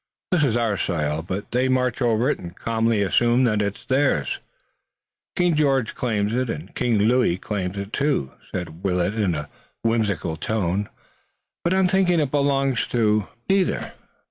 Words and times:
"This 0.31 0.43
is 0.43 0.57
our 0.57 0.77
soil, 0.77 1.21
but 1.21 1.51
they 1.51 1.67
march 1.69 2.01
over 2.01 2.27
it 2.31 2.39
and 2.39 2.55
calmly 2.55 3.03
assume 3.03 3.43
that 3.43 3.61
it's 3.61 3.85
their 3.85 4.17
own." 4.21 4.25
"King 5.35 5.55
George 5.55 5.93
claims 5.93 6.33
it, 6.33 6.49
and 6.49 6.73
King 6.73 6.97
Louis 6.97 7.37
claims 7.37 7.77
it, 7.77 7.93
too," 7.93 8.31
said 8.51 8.81
Willet 8.83 9.13
in 9.13 9.35
a 9.35 9.47
whimsical 9.83 10.37
tone, 10.37 10.89
"but 11.63 11.75
I'm 11.75 11.87
thinking 11.87 12.19
it 12.19 12.31
belongs 12.31 12.87
to 12.87 13.27
neither. 13.47 13.91